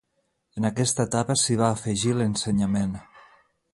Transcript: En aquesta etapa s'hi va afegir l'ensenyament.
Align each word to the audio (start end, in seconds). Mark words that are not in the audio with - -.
En 0.61 0.65
aquesta 0.69 1.05
etapa 1.09 1.35
s'hi 1.41 1.57
va 1.61 1.67
afegir 1.75 2.17
l'ensenyament. 2.21 2.97